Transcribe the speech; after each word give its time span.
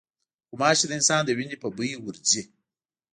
غوماشې 0.49 0.85
د 0.87 0.91
انسان 0.99 1.21
د 1.25 1.29
وینې 1.37 1.57
په 1.63 1.67
بوی 1.75 1.91
ورځي. 2.05 2.43